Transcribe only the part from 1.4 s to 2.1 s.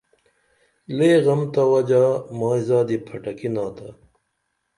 تہ وجا